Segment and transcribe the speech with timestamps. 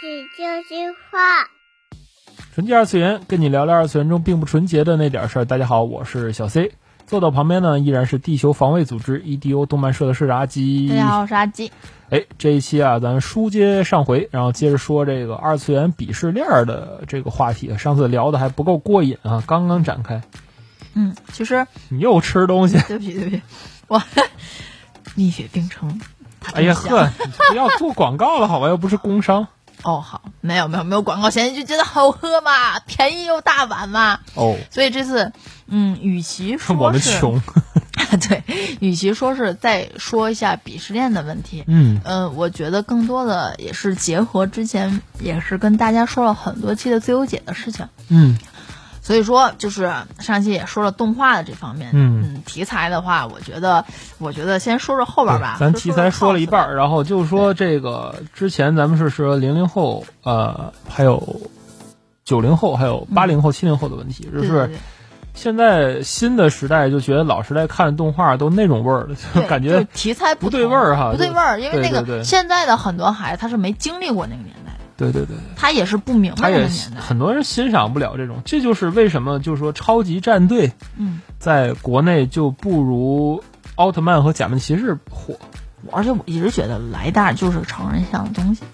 [0.00, 1.18] 喜剧句话，
[2.54, 5.44] 纯洁二次元，跟你聊聊二次元中并不纯洁的那点事儿。
[5.44, 6.72] 大家好，我是小 C，
[7.06, 10.88] 坐到旁边呢依然是地球防卫组织 EDO 动漫社的社长阿基。
[10.88, 11.70] 大家好，我是阿基。
[12.08, 17.76] 哎，这一期啊，咱书接上回，然后接着说这个二次元鄙视链的这个话题。
[17.76, 20.22] 上次聊的还不够过瘾啊，刚刚展开。
[20.94, 22.78] 嗯，其实你又吃东西？
[22.88, 23.42] 对不起，对不起，
[23.88, 24.02] 我
[25.14, 26.00] 蜜雪冰城。
[26.54, 27.10] 哎呀呵，
[27.50, 28.68] 不要做广告了好吧？
[28.68, 29.46] 又不是工商。
[29.84, 34.18] 哦，好，没有没有没有广告，嫌疑就觉得好喝嘛，便宜又大碗嘛。
[34.34, 35.32] 哦，所以这次，
[35.68, 37.40] 嗯，与其 说我们穷，
[38.28, 38.42] 对，
[38.80, 47.86] 与其说是再说一下鄙视链的问题，嗯嗯，我觉得更多的也是结合之前也是跟大家说了很多期的自由姐的事情。
[48.08, 48.36] 嗯，
[49.08, 52.42] 所以说，就是上期也说了动画的这方面，嗯。
[52.44, 53.86] 题材的话，我觉得，
[54.18, 55.56] 我觉得先说说后边吧。
[55.58, 61.40] 咱题材说了一半儿，然后就说这个之前咱们是说零零后，呃，还有
[62.22, 64.70] 九零后，还有八零后、七零后的问题，就是
[65.32, 74.67] 现在新的时代就觉得老时代看动画都那种味儿了，就感觉题材不对味儿哈不对味儿，因为那个现在的很多孩子他是没经历过那个年代的，
[74.98, 77.00] 对对对，他也是不明白那个年代。
[77.00, 83.42] 很多人欣赏不了这种，这就是为什么就是说超级战队嗯，在国内就不如
[83.76, 85.36] 奥特曼和假面骑士火。
[85.92, 88.64] 而且我一直觉得莱大就是成人向的东西。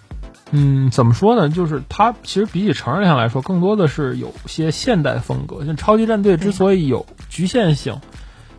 [0.50, 1.50] 嗯，怎么说呢？
[1.50, 5.66] 就是它其实比起成人向来说，更多的是有些现代风格。
[5.66, 8.00] 像超级战队之所以有局限性，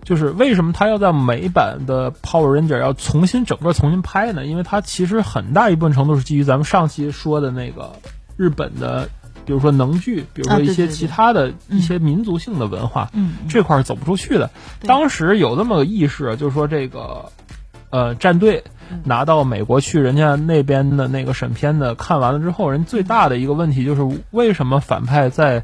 [0.06, 4.46] 就是为什么他要在美版的 Power Ranger 要重新整个重新拍呢？
[4.46, 7.94] 因为它其实很大一部分程度是基于咱们上期说的那个
[8.38, 9.10] 日本的，
[9.46, 14.52] 比如说能剧，比如说一些其他的嗯一些民族性的文化，嗯，这块儿走不出去的。
[14.80, 17.32] 对当时有那么个意识，就是说这个，
[17.90, 25.64] 呃，战队嗯拿到美国去，人家那边的那个审片的看完了之后，人最大的一个问题就是为什么反派在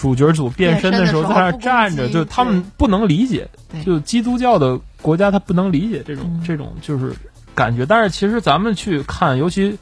[0.00, 7.12] 主角组变身的时候在那站着，就他们不能理解，对就基督教的国家他不能理解这种、嗯这种就是
[7.54, 7.84] 感觉。
[7.84, 9.78] 但是其实咱们去看，尤其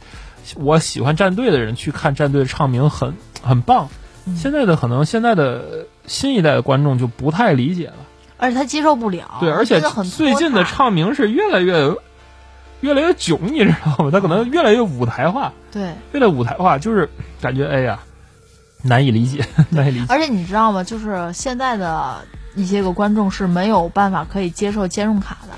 [0.56, 3.88] 我喜欢战队的人去看战队唱名很很棒。
[4.26, 7.94] 嗯现在的可能现在的新一代的观众就不太理解了。
[8.36, 9.38] 而且他接受不了。
[9.40, 11.94] 对，而且最近的唱名是越来越
[12.80, 14.10] 越来越囧，你知道吗？
[14.10, 17.08] 他可能越来越舞台化，对，越来越舞台化，就是
[17.40, 18.00] 感觉哎呀
[18.82, 20.06] 难以理解， 难以理解。
[20.08, 20.84] 而且你知道吗？
[20.84, 22.24] 就是现在的
[22.54, 25.48] 一些个观众是没有办法可以接受兼容卡的，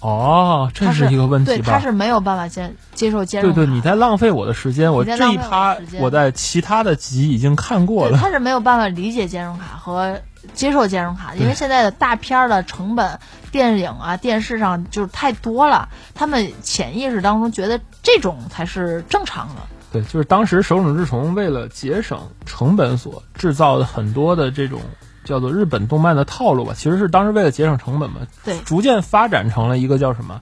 [0.00, 1.72] 哦，这是一个问，题吧？
[1.72, 3.54] 他是没有办法接接受兼容卡。
[3.54, 4.92] 对对，你在浪费我的时间。
[4.92, 8.18] 我在这一趴我在其他的集已经看过，了。
[8.18, 10.20] 他是没有办法理解兼容卡和
[10.54, 13.18] 接受兼容卡的，因为现在的大片儿的成本，
[13.52, 19.56] 电影啊、电视上就是太多了，他们潜意识当中觉得这种才是正常的。
[19.92, 24.80] 对，就是当时手冢治虫为了节省成本所制造的很多的这种
[25.24, 30.40] 叫做日本动漫的套路吧，其实是当时为了节省成本嘛，对逐渐发展成了一个叫什么，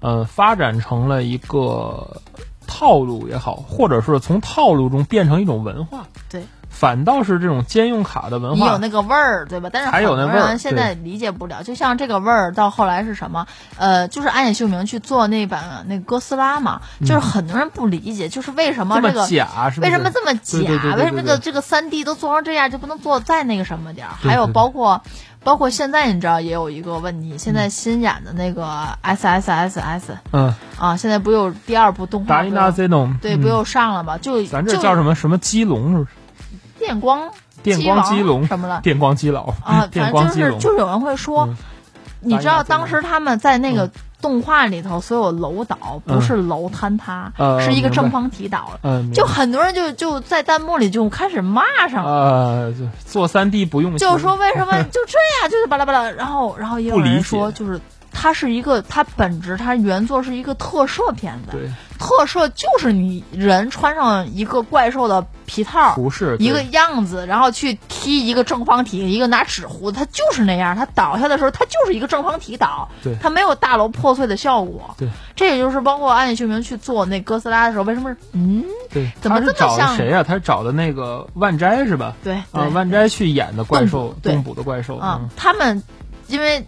[0.00, 2.20] 呃，发展成了一个
[2.66, 9.68] 套路也好，或者是从套路中变成一种文化，对，反倒是这种兼用卡的文化，你有那个味儿，对吧？
[9.70, 13.46] 但是还有很多那味现在理解不了，就像这个味儿到后来是什么？
[13.76, 19.26] 呃，就是安野秀明去做那版那个哥斯拉嘛，就是很多人不理解，就是为什么嗯这个。
[19.26, 19.48] 假？
[19.82, 20.58] 为什么这么假？
[20.96, 24.14] 为什么这个这个三 D 都做成这样，就不能做再那个什么点儿？
[24.20, 25.02] 还有包括
[25.42, 28.64] 包括现在你知道也有一个问题，现在新演的那个
[29.02, 32.86] S S S S 嗯，啊，现在不有第二部动画达伊纳对，
[33.36, 34.18] 嗯不又上了吗？
[34.18, 36.10] 就咱这就叫什么什么基隆是不是？
[36.90, 37.30] 电光
[37.62, 38.80] 电光基龙什么了？
[38.84, 41.56] 电光基佬啊，电 反正就是就是有人会说，嗯。
[42.22, 43.90] 你知道当时他们在那个嗯。
[44.20, 49.02] 动画里头，所有楼倒不是楼坍塌，呃是一个正方体倒了。
[49.14, 52.70] 就很多人就就在弹幕里就开始骂上了，
[53.06, 57.80] 做三 D 不用，就是说为什么就这样，就是巴拉巴拉，然后然后也有人说就是。
[58.20, 61.70] 它是一个，它本质，它原作是一个特摄片子，对。
[61.98, 70.76] 特摄就是你人穿上一个怪兽的皮套，不是一个样子，然后去踢一个正方体，一个拿纸糊，它就是那样。
[70.76, 73.14] 它倒下的时候，它就是一个正方体倒，对。
[73.22, 74.94] 它没有大楼破碎的效果。
[74.98, 79.96] 对，这也就是包括安野秀明去做那哥斯拉的时候，为什么嗯，对，怎么这么像？
[79.96, 82.14] 谁呀、他是找的那个万斋是吧？
[82.22, 82.68] 对啊，对。
[82.70, 84.32] 万斋去演的怪兽，对。
[84.32, 85.28] 动捕的怪兽啊、嗯。
[85.36, 85.82] 他们
[86.28, 86.66] 因为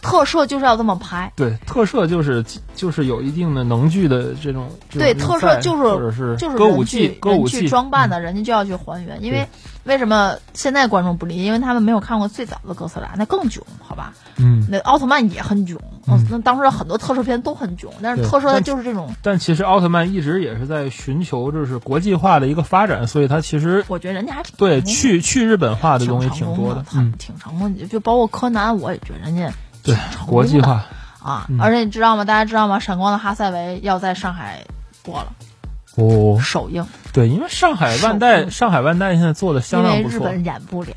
[0.00, 9.22] 特摄就是要这么拍，对，特摄就是就是有一定的能剧的这种对，特摄就是或者是就是歌舞人去伎歌舞人去伎装扮的，人家就要去还原。
[9.22, 9.48] 因为
[9.84, 11.42] 为什么现在观众不理解？
[11.44, 14.12] 因为他们没有看过最早的哥斯拉，那更囧，好吧？
[14.36, 26.84] 嗯那奥特曼也很囧，嗯，那当时很多特摄片都很囧，但是特摄它就是这种，但其实奥特曼一直也是在寻求就是国际化的一个发展，所以它其实我觉得人家还挺对去去日本化的东西挺多的，，
[27.18, 27.86] 挺成功的。
[27.86, 29.50] 就包括柯南，我也觉得人家
[29.92, 30.84] 对国际化，
[31.22, 31.46] 啊。
[31.48, 32.24] 嗯而且你知道吗？
[32.24, 32.78] 大家知道吗？
[32.78, 34.64] 闪光的哈塞维要在上海
[35.02, 35.32] 播了
[35.96, 40.94] 哦，首映，对，因为上海万代，上海万代现在做的因相当不错为日本演不了。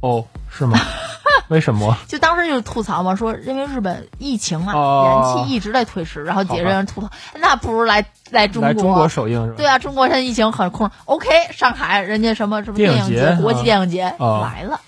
[0.00, 0.78] 哦，是吗？
[1.48, 1.96] 为什么？
[2.06, 7.10] 就当时就是吐槽嘛，说因为日本疫情啊，哦人气一直在推迟，然后几个人吐槽，
[7.40, 8.68] 那不如来来中国。
[8.68, 9.56] 来中国首映是吧？
[9.56, 10.94] 对啊，中国现在疫情很控制。
[11.06, 14.78] OK，上海人家什么什么电电影影节啊国际电影节啊来了，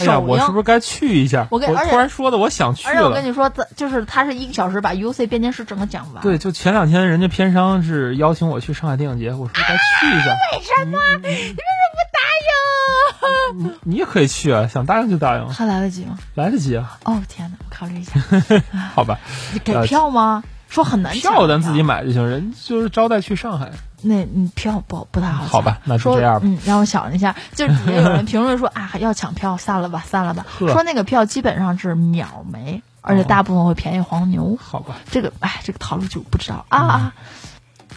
[0.00, 1.46] 哎呀，我是不是该去一下？
[1.50, 3.24] 我突然说的，我想去了而且我跟。
[3.24, 6.22] 你说，就是他是一个小时把 UC 编年史整个讲完。
[6.22, 10.30] 对，就前两天人家片商是邀请我去上海电影节，我说该去一下。
[10.52, 10.98] 为什么？
[11.22, 13.64] 你为什么不答应？
[13.64, 16.18] 你你也可以去啊，想答应就答应，还来得及吗？
[16.34, 18.12] 来得及啊，哦天哪，我考虑一下，
[18.94, 19.18] 好吧？
[19.52, 20.42] 你给呃票吗？
[20.68, 23.70] 说很难抢票咱自己买就行，人就是招待去上海。
[24.02, 30.46] 那嗯票不不太好抢好吧那就说这样吧嗯，让我想一下，就是底下有人评论说啊，要抢票，散了吧，散了吧。
[30.58, 34.58] 说那个票基本上是秒没，而且大部分会便宜黄牛。
[34.60, 37.14] 好吧，这个哎，这个套路就不知道啊啊。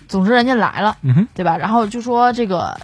[0.07, 1.57] 总之人家来了，嗯，对吧？
[1.57, 2.79] 然后就说这个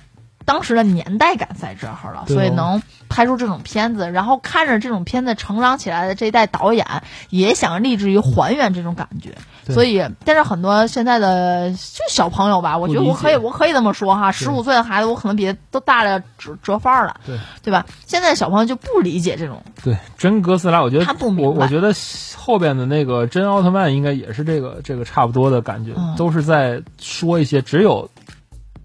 [0.46, 2.34] 当时的年代感在这儿了，哦。
[2.34, 6.86] 所以能拍出这种片子，然后看着这种片子成长起来的这一代导演，
[7.30, 9.32] 也想立志于还原这种感觉。
[9.66, 9.74] 对。
[9.74, 17.38] 所以，但是很多现在的就小朋友吧，我觉得我可以，我可以这么说哈，十五岁的孩子，我可能比他都大了折折范儿了，对。
[17.64, 17.84] 对吧？
[18.06, 21.50] 现在小朋友就不理解这种，对，真哥斯拉，我觉得他不明白。
[21.50, 21.92] 我我觉得
[22.38, 26.16] 后边的那个真奥特曼应该也是这个这个差不多的感觉，嗯。
[26.16, 28.08] 都是在说一些只有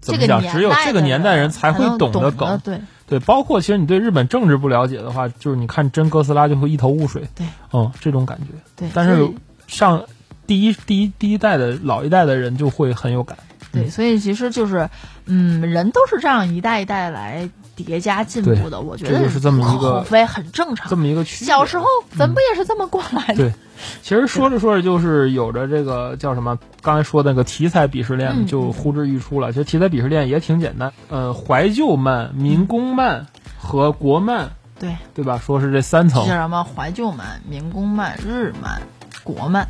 [0.01, 2.59] 怎么讲，只有这个年代人才会懂懂的梗。
[2.63, 7.23] 对对，包括其实你对日本政治不了解的话，就是你看真哥斯拉就会一头雾水。
[7.35, 8.47] 对，嗯，这种感觉。
[8.75, 9.29] 对，但是
[9.67, 10.03] 上
[10.47, 13.37] 第一第一第一代的老一代的人就会很有感。
[13.71, 14.89] 对，所以其实就是，
[15.25, 18.81] 嗯，人都是这样一代一代来叠加进步的。
[18.81, 20.89] 我觉得这就是这么一个口碑很正常。
[20.89, 21.23] 这么一个。
[21.23, 21.85] 小时候
[22.17, 23.35] 咱不也是这么过来的？
[23.35, 23.53] 对，
[24.01, 29.51] 其实说着说着就是有着这个叫什么，刚才说那个题材鄙视链嗯就呼之欲出了。
[29.51, 33.27] 其实题材鄙视链也挺简单，呃，怀旧漫、民工漫
[33.57, 35.39] 和国漫，对，对吧？
[35.43, 38.81] 说是这三层这叫，什么怀旧漫、民工漫、日漫、
[39.23, 39.67] 国漫，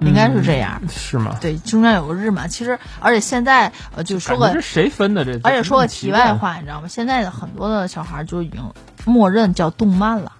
[0.00, 0.78] 应该是这样。
[0.82, 1.36] 嗯是吗？
[1.40, 5.40] 对，中间有个日嘛，其实而且现在呃，就说个谁分的这？
[5.42, 6.88] 而且说个题外话，你知道吗？
[6.88, 8.60] 现在的很多的小孩就已经
[9.04, 10.32] 默认叫动漫了，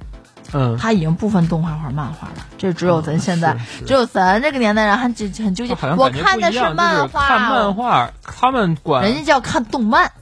[0.52, 3.56] 嗯，他已经不分动画或者漫画了，这只有咱现在。
[3.87, 10.12] 只有咱这个年代人还很很纠结，我看的是漫画，看漫画，他们管人家叫看动漫，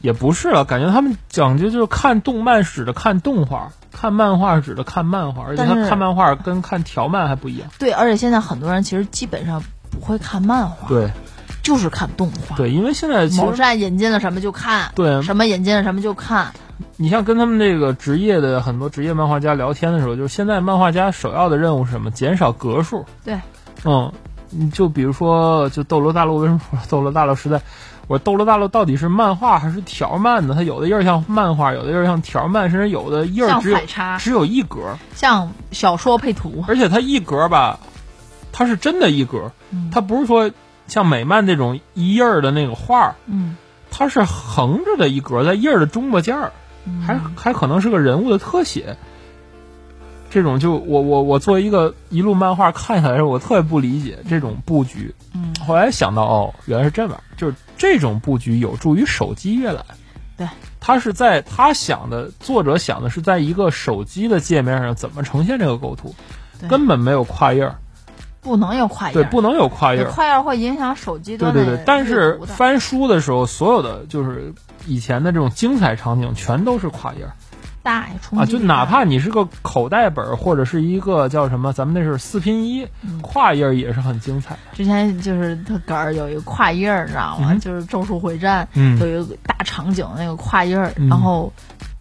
[0.00, 7.66] 也不是了，感觉他们讲究就是看动漫指的看动画，看漫画指的看漫画，而且他看漫画跟看条漫还不一样。
[7.78, 11.10] 对，而且现在很多人其实基本上不会看漫画，对
[11.62, 12.56] 就是看动画。
[12.56, 16.52] 对，因为现在某站引进了什么就看，对什么引进了什么就看，
[16.98, 22.10] 你像跟他们这个职业的很多职业漫画家聊天的时候，就是现在漫画家首要的任务是什么？
[22.10, 23.06] 减少格数。
[23.24, 23.40] 对，
[23.84, 24.12] 嗯，
[24.50, 27.62] 你就比如说，就《斗罗大陆》为什么说《斗罗大陆》时代？
[28.08, 30.54] 我《斗罗大陆》到底是漫画还是条漫呢？
[30.54, 33.78] 它有的页儿像漫画，有的页儿像条漫，甚至有的页儿只有，
[34.18, 37.80] 只有一格，像小说配图，而且它一格吧，
[38.52, 39.90] 它是真的一格，嗯。
[39.92, 40.52] 它不是说
[40.86, 43.56] 像美漫这种一页儿的那个画儿，嗯，
[43.90, 46.52] 它是横着的一格，在页儿的中巴间儿。
[46.84, 47.02] 嗯。
[47.02, 48.96] 还还可能是个人物的特写。
[50.28, 55.14] 这种就我我我作为一个一路漫画看下来的时候，我特别不理解这种布局。
[55.34, 59.84] 嗯，后来想到哦，原来是这样，就是这种布局有助于手机阅览。
[60.36, 60.46] 对，
[60.80, 66.14] 他是在他想的作者想的是在一个手机的界面上怎么呈现这个构图，
[66.68, 67.76] 根本没有跨页儿，
[68.42, 70.10] 不能有跨页对，不能有跨页儿。
[70.10, 74.52] 跨页儿会影响手机端的对对对，但阅是读翻书的时候，所有的就是
[74.86, 77.32] 以前的这种精彩场景全都是跨页儿。
[77.86, 84.60] 大呀，冲啊，就哪怕你是个口袋本儿，或者是一个叫什么，咱们那是四拼一，嗯跨页儿也是很精彩的。
[84.74, 87.50] 之前就是特哏儿有一个跨页儿，你知道吗？
[87.52, 90.76] 嗯就是《咒术回战》嗯有一个大场景那个跨页
[91.08, 91.52] 然后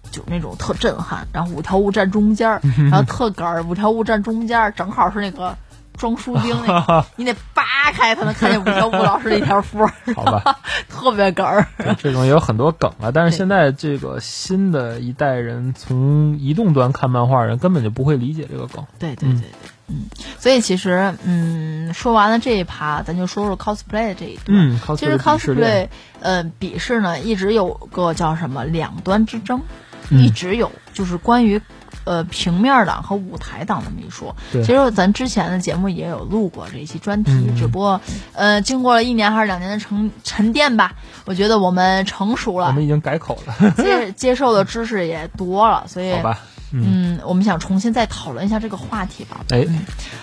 [0.10, 5.56] 就那种特震撼，然后五条悟站中间儿，嗯然后特杆儿，五条悟站中间儿正好是那个
[5.97, 9.85] 装书钉那个， 你得扒开才能看见五条悟老师的一条幅，
[10.15, 10.59] 好吧，
[10.89, 11.67] 特别哏儿。
[11.97, 13.11] 这种也有很多梗啊。
[13.13, 18.83] 但是现在这个新的一代人，从移动端看漫画人根本就不会理解这个梗。
[18.83, 19.49] 嗯对对对对，
[19.87, 20.05] 嗯，
[20.39, 24.45] 所以其实嗯，说完了这一趴，咱就说说 cosplay 这一段。
[24.47, 25.87] 嗯其实，cosplay
[26.21, 29.61] 呃，鄙视呢一直有个叫什么两端之争，
[30.09, 31.61] 嗯一直有，就是关于
[32.05, 34.35] 呃平面党和舞台党这么一说。
[34.51, 38.00] 其实咱之前的节目也有录过这一期专题，嗯只不过
[38.33, 40.95] 呃经过了一年还是两年的沉沉淀吧，
[41.25, 46.39] 我觉得我们成熟了我们，已经改口了， 接接受的知识也多了，所以好吧？
[46.71, 49.45] 嗯，嗯，我们想重新再讨论一下这个话题吧。
[49.50, 49.65] 哎，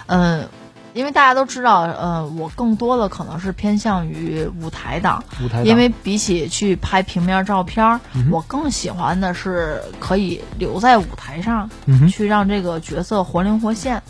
[0.06, 0.48] 嗯，
[0.94, 14.02] 因为大家都知道，呃，我更多的可能是偏向于舞台档，舞台档因为比起去拍平面照片我更喜欢的是可以留在舞台上，嗯去让这个角色活灵活现。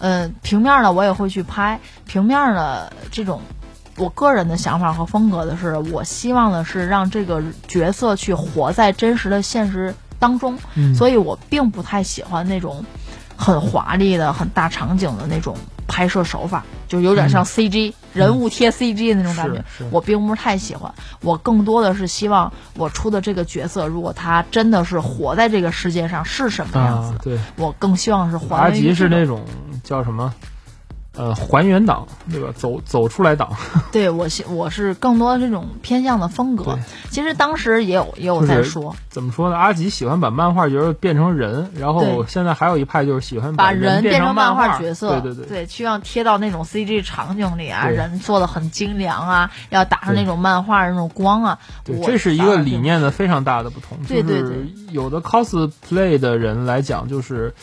[0.00, 3.40] 嗯、平面呢我也会去拍，平面的这种。
[3.96, 12.84] 我个人的想法和风格的是，我希望的是让这个角色去活在真实的现实当中，嗯所以我并不太喜欢那种
[13.36, 15.56] 很华丽的、很大场景的那种
[15.94, 20.92] 拍摄手法，就有点像 CG、人物贴 CG 的那种感觉我并不是太喜欢。
[21.20, 29.44] 我更多的是希望我出的这个角色，如果他真的是活在这个世界上是什么样子的，，啊对，我更希望是还阿吉是那种
[29.84, 30.34] 叫什么？
[31.16, 32.48] 呃，还原党，对吧？
[32.56, 33.52] 走走出来党，
[33.92, 36.78] 对我是我是更多的这种偏向的风格。
[37.10, 39.56] 其实当时也有也有就是在说，怎么说呢？
[39.56, 51.58] 阿吉喜欢把漫画角色变成人，然后现在还有一派就是喜欢把人变成漫画角色，对对对，希望贴到那种 CG 场景里啊，人做的很精良啊，要打上那种漫画那种光啊。
[51.84, 53.98] 对，这是一个理念的非常大的不同。
[54.08, 57.54] 对对就是有的 cosplay 的人来讲，就是，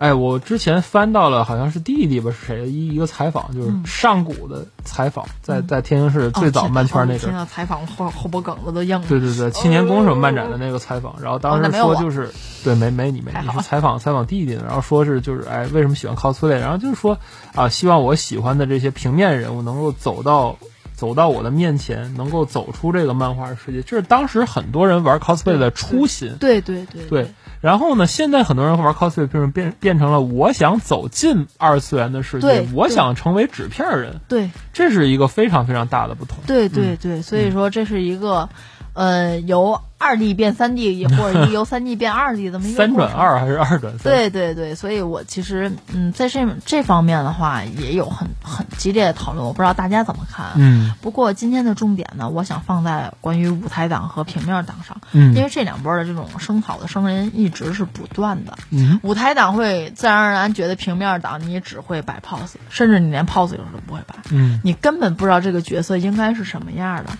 [0.00, 7.28] 哎，我之前翻到了，好像是弟弟吧，是谁的一一个采访，就是嗯上古的采访，在嗯在天津市最早漫圈那阵儿。
[7.28, 9.06] 哦听到采访后后脖梗子都硬了。
[9.06, 12.30] 对对对，青年宫什么漫展的那个采访，然后当时说就是，
[12.64, 17.18] 对，没没你没你是采访采访弟弟的，然后说是就是哎为什么喜欢 cosplay，然后就是说
[17.54, 20.56] 啊希望我喜欢的这些平面人物能够走到
[20.94, 26.36] 走到我的面前，能够走出这个漫画世界，这是当时很多人玩 cosplay 的初心。
[26.40, 36.38] 对对对对，然后呢，现在很多人玩 cosplay 变变变成了我想走进二次元的世界对，我想成为纸片人，对这是一个非常非常大的不同。
[36.46, 38.48] 对对对，所以说这是一个。
[38.92, 44.12] 呃，由二 D 变三 D， 或者由三 D 变二 D 这么一个三转二还是二转三？
[44.12, 50.52] 对对对，所以我其实嗯，在这这方面的话，也有很很激烈的讨论，我不知道大家怎么看。
[50.56, 58.56] 嗯不过今天的重点呢，我想放在关于舞台党和平面党上，嗯，因为这两波的这种声讨的声音一直是不断的。
[58.70, 67.10] 嗯舞台党会自然而然觉得平面党你只会摆 pose，甚至你连 pose 有时候都不会摆，嗯你根本不知道这个角色应该是什么样的。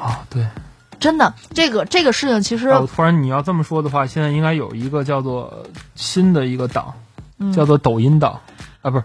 [0.00, 0.46] 啊，对。
[0.98, 6.94] 真的，这个这个事情其实、哦，突然你要这么说的话，现在应该有一个叫做新的一个党，
[7.38, 8.40] 嗯叫做抖音党，
[8.80, 9.04] 啊，不是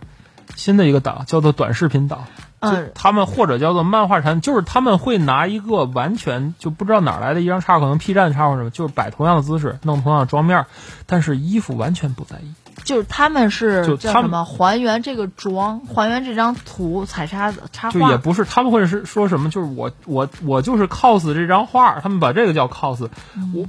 [0.56, 2.26] 新的一个档，叫做短视频档。
[2.64, 10.68] 嗯他们或者叫做漫画产，就是他们会拿一个完全就不知道哪儿来的一张插画，可能 P 站的插画什么，就是摆同样的姿势，弄同样的妆面儿，
[11.08, 12.54] 但是衣服完全不在意。
[12.84, 18.00] 就是他们是就他们叫什么还原这个妆，还原这张图彩插插画。
[18.00, 23.08] 就也不是，他们会是说什么，就是我我我就是 cos 这张画儿，他们把这个叫 cos，、
[23.56, 23.66] 我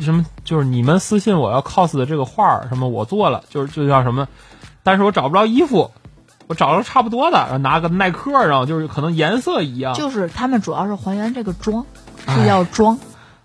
[0.00, 4.28] 什么就是你们私信我要 cos 的这个画儿，什么我做了，就是就叫什么，
[4.82, 5.90] 但是我找不着衣服，
[6.50, 11.86] 我找着差不多的，然后拿个耐克，然后就是可能颜色一样，就是他们主要是还原这个妆，
[12.26, 12.98] 哎是要妆。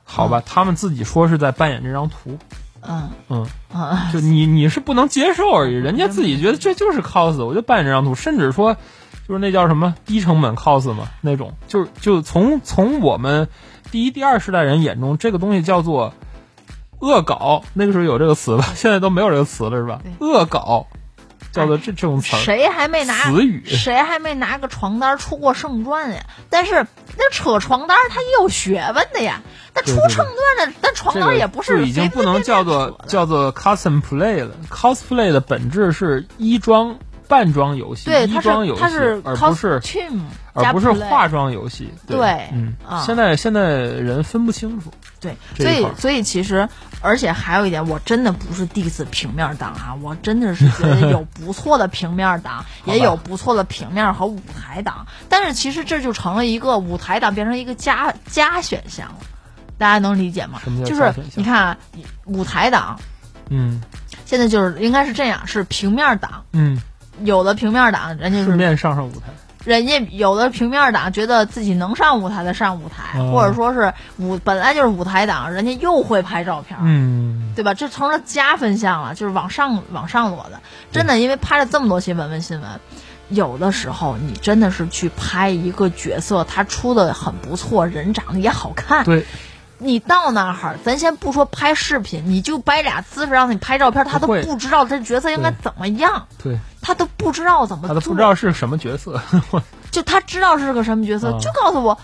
[0.04, 2.40] 好吧，他们自己说是在扮演这张图，
[2.82, 3.12] 嗯。
[3.30, 8.76] 嗯，啊，就你你是不能接受而已，人家自己觉得这就是 cos，我就扮演这张图，甚至说
[9.28, 13.50] 就是那叫什么低成本 cos 嘛那种，就是就从从我们
[13.92, 16.16] 第一、第二世代人眼中，这个东西叫做
[16.98, 20.02] 恶搞，那个时候有这个词吧，现在都没有这个词了是吧？
[20.20, 20.88] 恶搞
[21.56, 26.26] 叫做这这种词儿，谁还没拿词语谁还没拿个床单出过圣传呀？
[26.50, 26.86] 但是
[27.18, 29.42] 那扯床单它也有学问的呀。
[29.74, 40.22] 那出圣传的，那床这个单也不就是已经不能叫做叫做 cosplay 了，cosplay 的本质是衣装扮装游戏，对，它衣装游戏，是它是而不是 costume
[40.54, 41.90] 而加不是化妆游戏。
[42.08, 44.92] 对嗯啊现在现在人分不清楚。
[45.20, 46.70] 对，所以所以其实，
[47.02, 59.16] 而且还有一点，我真的不是 diss 平面党啊，我真的是觉得有 不错的平面党，也有不错的平面和舞台党，但是其实这就成了一个舞台党变成一个加加选项了，
[59.80, 61.78] 大家能理解吗就是你看啊，
[62.26, 63.00] 舞台党
[63.50, 63.82] 嗯
[64.26, 66.80] 现在就是应该是这样，是平面党，嗯，
[67.24, 69.28] 有的平面党人家是顺便上上舞台。
[69.64, 77.74] 人家有的平面党觉得自己能上舞台的上舞台，哦或者说是舞本来就是舞台党，人家又会拍照片，嗯，对吧？
[77.74, 80.60] 这成了加分项了，就是往上往上摞的。
[80.92, 82.70] 真的，因为拍了这么多期文文新闻，
[83.30, 89.26] 有的时候你真的是去拍一个角色，他出的很不错，人长得也好看，对，
[89.78, 99.22] 你到那儿，咱先不说拍视频，你就摆俩姿势让你拍照片，他都不知道这角色应该怎么样，对，他都不知道怎么做，他都不知道是什么角色。
[99.92, 101.98] 就他知道是个什么角色，啊就告诉我。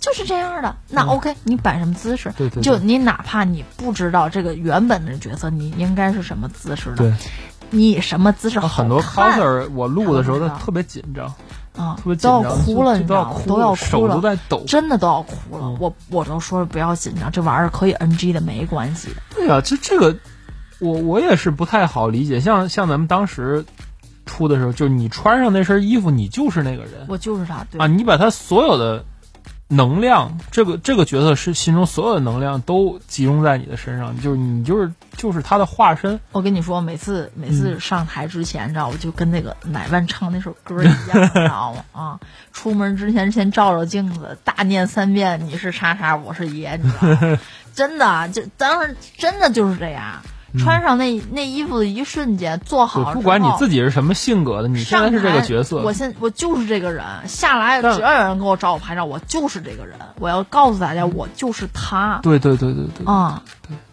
[0.00, 2.30] 就是这样的，那嗯 OK，、你摆什么姿势？
[2.36, 7.14] 对对对就你哪怕你不知道这个原本的角色，你应该是什么姿势的，对，
[7.70, 8.76] 你以什么姿势好看？
[8.76, 11.32] 很多 coser 我录的时候他特别紧张，
[11.76, 13.40] 啊特别，紧都要，哭了，你知道吗？
[13.46, 14.62] 都要哭手了，都在抖。
[14.66, 15.64] 真的都要哭了。
[15.64, 19.08] 嗯我我都说不要紧张，这玩意儿可以 NG 的，没关系。
[19.34, 20.16] 对啊，这这个
[20.78, 22.40] 我我也是不太好理解。
[22.40, 23.64] 像像咱们当时
[24.26, 29.04] 出的时候，就是你穿上那身衣服，你就是那个人我就是他，对啊，你把他所有的
[29.76, 36.18] 能量，这个这个角色是心中所有的能量都集中在你的身上，就是你就是就是他的化身。
[36.32, 41.84] 我跟你说，每次每嗯次上台之前，你知道，我就跟那个乃万唱那首歌一样，你知道吗？
[41.92, 42.20] 啊，
[42.52, 47.38] 出门之前先照照镜子，大念三遍：“你是叉叉，我是爷。”你知道吗？
[47.74, 50.22] 真的，就当时真的就是这样。
[50.58, 55.82] 穿上那那衣服的一瞬间，做好不管你自己是什么性格的，你现在是这个角色。
[55.82, 62.20] 我，现我就是这个人，下来只要有人给我找我拍照，我就是这个人，我要告诉大家，我就是他。
[62.22, 63.42] 对对对对对，啊，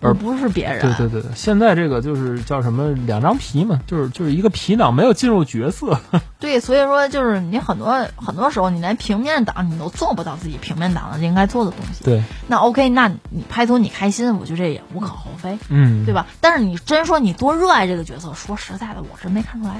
[0.01, 0.82] 而不是别人。
[0.82, 1.32] 对对对，对。
[1.36, 6.00] 现在这个就是叫什么两张皮嘛，就是就是一个皮囊，没有进入角色。
[6.41, 12.03] 对，所以说就是你很多很多时候，你连平面档你都做不到自己平面档的应该做的东西。
[12.03, 16.25] 对，那 OK，那你拍图你开心，我觉得这也无可厚非，嗯，对吧？
[16.41, 19.75] 但是你真说你多热爱这个角色，说实在的，我真没看出来，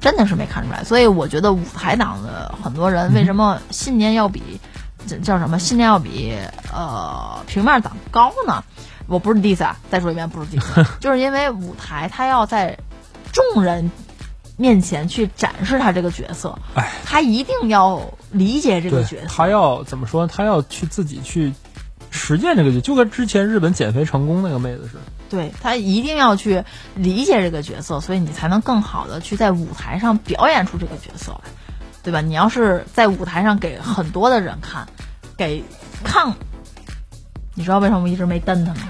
[0.00, 0.84] 真的是没看出来。
[0.84, 4.60] 所以我觉得舞台党的很多人为什么信念要比
[5.06, 6.34] 这叫什么信念要比
[6.74, 8.62] 呃平面党高呢？
[9.06, 12.76] 我不是 diss 啊，再说一遍不是 diss， 就是因为舞台它要在
[13.32, 13.90] 众人
[14.56, 20.26] 面前去展示他这个角色，哎，他一定要理解这个角色，他要怎么说？
[20.26, 21.52] 他要去自己去
[22.10, 25.00] 实践这个角，就跟之前日本减肥成功那个妹子似的。
[25.28, 31.50] 对他一定要去理解这个角色，所以你才能更好的去在舞台上表演出这个角色来，
[32.02, 32.20] 对吧？
[32.20, 34.86] 你要是在舞台上给很多的人看，
[35.36, 35.64] 给
[36.04, 36.32] 看，
[37.54, 38.80] 你知道为什么我一直没蹬他吗？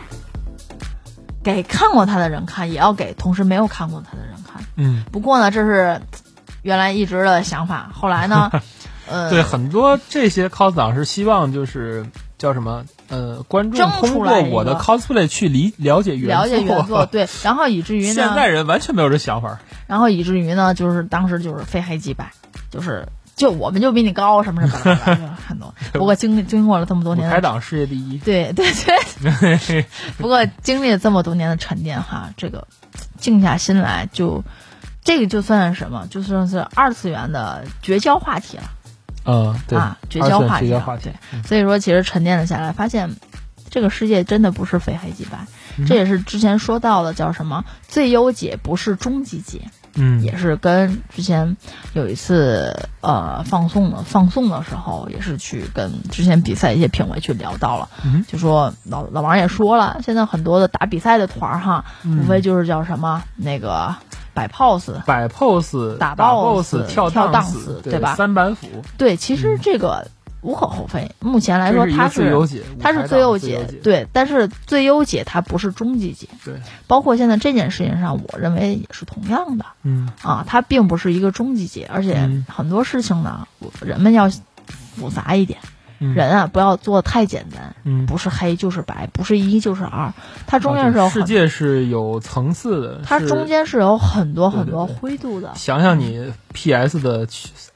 [1.54, 4.64] 给看过他的人看，也要给同时没有看过他的人看。
[4.74, 6.00] 嗯，不过呢，这是
[6.62, 8.50] 原来一直的想法，后来呢，
[9.09, 12.04] 呃，对，很多这些 cos 党是希望就是
[12.37, 12.85] 叫什么？
[13.09, 19.61] 呃，观众争通过我的 cosplay 去理了解原了解原作， 对，然后以至于呢，现在人完全没有这想法。
[19.87, 22.32] 然后以至于呢，就是当时就是非黑即白，
[22.72, 23.06] 就是
[23.37, 25.75] 就我们就比你高什么什么的，就是很多。
[25.92, 28.16] 不过经历经过了这么多年的，台党世界第一。
[28.18, 28.66] 对对
[29.22, 29.85] 对，
[30.16, 32.66] 不过经历了这么多年的沉淀哈，这个
[33.18, 34.42] 静下心来就，
[35.05, 38.64] 这个就算是什么，就算是二次元的绝交话题了。
[39.77, 41.49] 啊，绝交话题，绝交话题嗯对，。
[41.49, 43.16] 所以说其实沉淀了下来，发现
[43.68, 45.46] 这个世界真的不是非黑即白，
[45.77, 49.62] 嗯这也是之前说到的叫什么最优解不是终极解，
[49.96, 51.56] 嗯，也是跟之前
[51.94, 58.24] 有一次呃放送的放送的时候，也是去跟之前比赛一些评委去聊到了，嗯。
[58.28, 62.20] 就说老老王也说了，现在很多的打比赛的团儿哈，嗯。
[62.20, 63.94] 无非就是叫什么那个
[64.35, 68.66] 摆 pose，摆 pose、打打 boss，跳跳档 dance，对对吧三板斧，
[68.98, 70.09] 对，其实这个
[70.46, 76.54] 无可厚非，目前来说它是最优解，它是最优解对，但是最优解它不是终极解，对，
[76.87, 80.09] 包括现在这件事情上，我认为也是同样的嗯。
[80.22, 84.30] 啊，它并不是一个终极解，而且嗯很多事情呢，我人们要
[84.94, 85.59] 复杂一点，
[85.98, 86.14] 嗯。
[86.14, 90.12] 人啊不要做太简单，嗯，不是黑就是白，不是一就是二，
[90.46, 97.29] 它中间是有啊世，界是有层次的，它中间是有很多很多灰度的，想想你 PS 的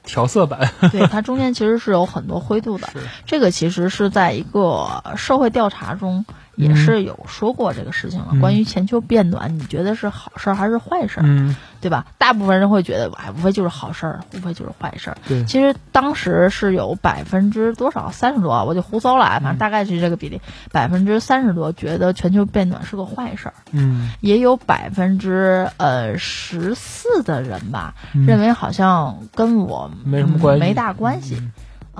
[0.03, 2.89] 调色板， 对，它中间其实是有很多灰度的。
[3.27, 6.25] 这个其实是在一个社会调查中
[6.57, 8.29] 也是有说过这个事情了。
[8.33, 12.07] 嗯关于全球变暖，你觉得是好事儿还是坏事儿，嗯，对吧？
[12.17, 15.19] 大部分人会觉得，哎，无非就是好事儿，无非就是坏事儿。
[15.29, 20.41] 对，其实当时是有百分之多少，三十多啊，我就胡诌了啊，反正大概是这个比例，
[20.73, 31.37] 百分之三十多觉得全球变暖是个坏事儿，嗯，也有百分之呃十四的人吧，嗯认为好像跟我没什么关系，没大关系。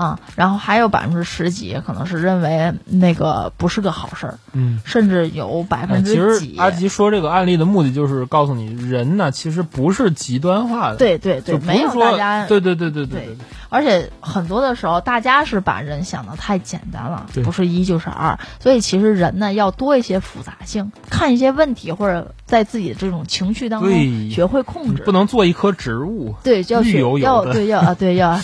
[0.01, 4.81] 嗯啊、然后还有百分之十几可能是认为那个不是个好事儿，嗯。
[4.87, 6.57] 甚至有百哎分其实之几。
[6.57, 13.37] 阿吉说这个案例的目的就是告诉你，人呢其实不是极端化的，对对对，没有大家对对对对对
[13.69, 28.41] 而且很多的时候，大家是把人想的太简单了，不是一就是二，所以其实人呢要多一些复杂性，看一些问题或者在自己的这种情绪当中学会控制不，能做一棵植物，对，就要学绿油油的要对要啊对要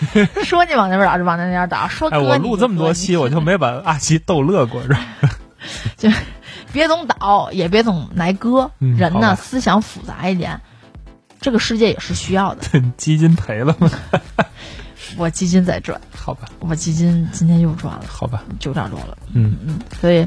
[0.44, 5.00] 说你往那边倒就往那边倒，说哎，我录这么多期，我就没把阿奇逗乐过，是吧？
[5.96, 6.08] 就
[6.72, 8.70] 别总倒，也别总来割。
[8.78, 10.60] 人呢，思想复杂一点，
[11.40, 12.62] 这个世界也是需要的。
[12.96, 13.90] 基金赔了吗？
[15.16, 19.18] 我基金在赚，好吧，我基金今天又赚了好吧，九点多了。
[19.34, 20.26] 嗯嗯，所以，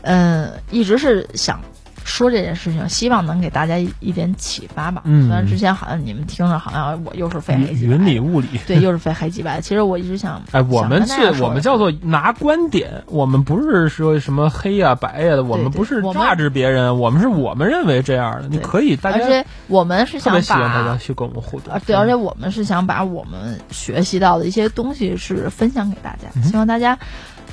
[0.00, 1.60] 嗯、一直是想
[2.04, 5.02] 说这件事情，希望能给大家一一点启发吧。
[5.04, 8.48] 嗯虽然之前好像你们听着好像我又是非黑即白云里雾里。
[8.66, 9.60] 对，又是非黑即白。
[9.60, 18.48] 其实我一直想，哎，我们是我们叫做拿观点，我们不是说什么黑呀、白呀的，我们不是我们榨制别人，我们是我们认为这样的。
[18.48, 20.96] 你可以，大家而且我们是想特别喜欢大家把。
[20.96, 21.80] 去跟我们互动啊，。
[21.84, 26.96] 对，而且我们是想把我们学习到的一些东西是分享给大家，希望大家，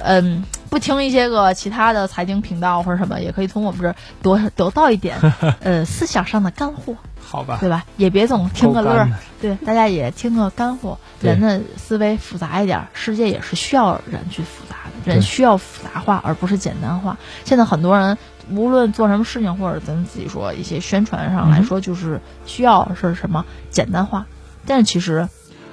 [0.04, 5.18] 嗯，不听一些个其他的财经频道或者什么，也可以从我们这儿得得到一点，
[5.62, 7.86] 呃，思想上的干货，好吧，对吧？
[7.98, 9.10] 也别总听个乐儿
[9.42, 10.98] 对，大家也听个干货。
[11.22, 17.18] 人的思维复杂一点儿，世界也是需要人去复杂的，人需要复杂化，而不是简单化。
[17.44, 18.18] 现在很多人
[18.50, 24.26] 无论做什么事情，或者咱自己说一些宣传上来嗯说，就是需要是什么简单化，
[24.66, 25.30] 但是其实很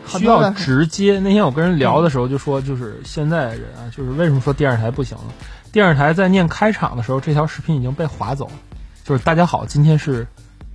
[0.06, 1.18] 需要直接。
[1.20, 5.24] 那天我跟人聊的时候就说，就是现在人啊，就是为什么说电视台不行了？
[5.72, 8.52] 电视台在念开场的时候，这条视频已经被划走了。
[9.04, 10.26] 就是大家好，今天是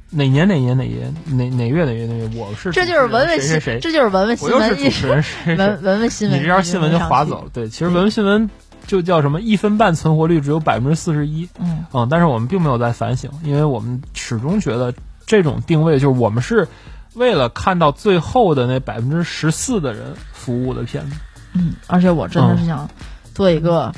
[0.10, 5.84] 哪年哪年哪年哪哪月哪月哪月，我是这就是文文新，谁谁谁，这就是文文我新又是主持人谁谁谁 文。
[5.84, 7.50] 文文新闻，你这条新闻就划走了。
[7.52, 8.50] 对，其实文文新闻
[8.88, 14.94] 就叫什么一分半存活率只有百分之四十一，嗯，嗯，但是我们并没有在反省，因为我们始终觉得
[15.26, 16.68] 这种定位就是我们是
[17.14, 21.16] 为了看到最后的那百分之十四的人服务的片子。
[21.54, 22.90] 嗯，而且我真嗯的是想
[23.34, 23.94] 做一个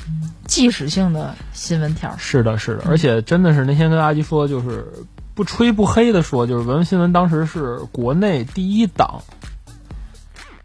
[0.46, 2.16] 即时性的新闻条儿。
[2.18, 4.92] 是的，是的，而且真的是那天跟阿基说，就是
[5.34, 9.22] 不吹不黑的说，就是文文新闻当时是国内第一档，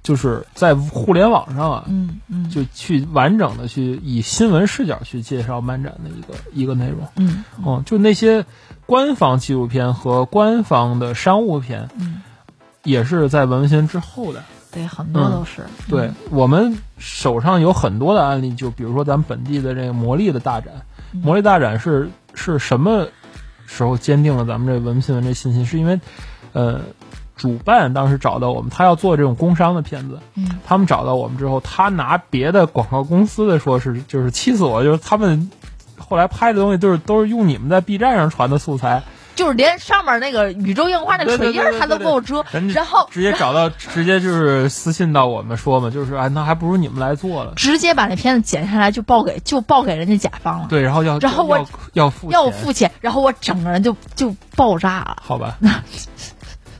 [0.01, 7.07] 就是在互联网上啊，嗯嗯，就去完整的去以新闻视角去介绍漫展的一个一个内容。
[7.17, 8.45] 嗯嗯，就那些
[8.87, 12.21] 官方纪录片和官方的商务片，嗯，
[12.83, 14.43] 也是在文文新闻之后的。
[14.71, 15.65] 对，很多都是。
[15.89, 20.73] 对、嗯我们手上有很多的案例，就比如说咱们本地的这个魔力的大展，
[21.11, 23.07] 嗯魔力大展是是什么
[23.65, 25.65] 时候坚定了咱们这文新闻这信心？
[25.65, 25.99] 是因为，
[26.53, 26.81] 呃，
[27.35, 35.49] 主办当时找到我们，他要做这种工商的片子，嗯他们找到我们之后，他拿别的广告公司的说是就是气死我，就是他们
[35.97, 39.01] 后来拍的东西都是都是用你们在 B 站上传的素材，
[39.39, 47.53] 就是连上面那个宇宙樱花那个水印儿它都给我遮，然后直接找到，直接就是私信到我们说嘛，就是哎，那还不如你们来做了。
[47.55, 55.19] 直接把那片子剪下来就报给就报给人家甲方了，对，然后要然后我要要付要我钱付钱，然后我整个人就就爆炸了。
[55.21, 55.57] 好吧？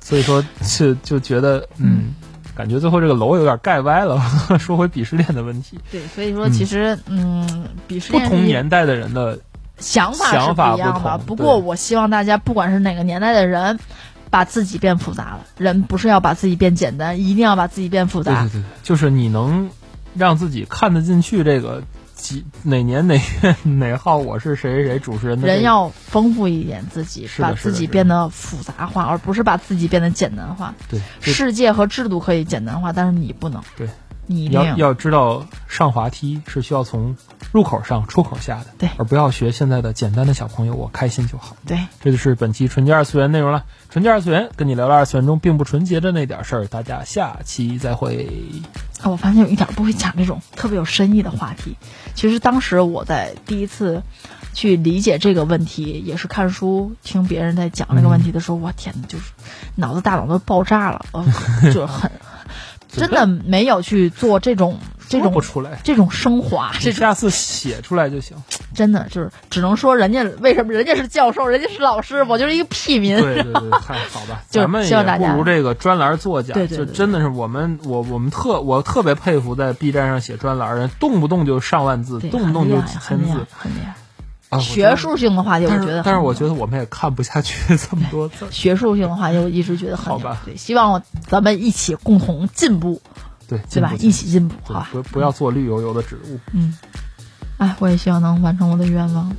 [0.02, 0.44] 所以说
[0.78, 2.14] 就就觉得嗯，
[2.56, 4.22] 感觉最后这个楼有点盖歪了。
[4.60, 9.40] 说回鄙视链的问题，对，所以说其实嗯，鄙视不链是一同年代的人的
[9.80, 11.18] 想法是想法不一样的。
[11.20, 13.80] 不不过我希望大家不管是哪个年代的人，
[14.30, 15.40] 把自己变复杂了。
[15.58, 18.44] 人不是要把自己变简单，一定要把自己变复杂。
[18.44, 19.70] 对对对，就是你能
[20.14, 21.84] 让自己看得进去这个
[22.16, 30.76] 几哪年哪月哪号我是谁谁谁主持人的这个人要丰富一点自己，把自己变得复杂化，而不是把自己变得简单化。
[30.90, 33.64] 对世界和制度可以简单化，但是你不能。
[33.78, 33.88] 对，
[34.32, 37.16] 你要要知道上滑梯是需要从
[37.52, 41.56] 入口上出口下的，对而不要学现在的简单的小朋友，我开心就好。
[41.66, 41.80] 对。
[42.00, 43.66] 这就是本期纯洁二次元内容了。
[43.90, 48.30] 纯洁二次元跟你聊聊二次元中并不纯洁的那点事儿，大家下期再会。
[49.02, 51.76] 啊，我发现有一点不会讲这种特别有深意的话题。
[52.14, 54.04] 其实当时我在第一次
[54.54, 59.32] 去理解这个问题，也是看书听别人在讲这个问题的时候，我天呐，就是
[59.76, 61.26] 脑子大脑都爆炸了，呃，
[61.74, 62.12] 就是很
[63.00, 68.38] 真的没有去做这种这种不出来，这种升华，这下次写出来就行。
[68.76, 73.20] 真的就是只能说人家为什么人家是教授，人家是老师，我就是一个屁民。
[73.20, 83.96] 对对对，太好吧， 就是咱们也不如这个专栏作家，对对对就真的是我们我我们特我特别佩服在 B 站上写专栏人，动不动就上万字，动不动就几千字很厉害，很厉害。
[84.50, 84.60] 啊！
[84.60, 88.30] 学术性的话题，我觉得但是我觉得我们也看不下去这么多。
[88.50, 93.02] 学术性的话题，我一直觉得很好吧对，希望咱们一起共同进步，
[93.48, 93.94] 对，对吧？
[94.00, 94.90] 一起进步，对好吧？
[94.92, 96.40] 不不要做绿油油的植物。
[96.54, 96.78] 嗯，
[97.58, 99.32] 哎，我也希望能完成我的愿望。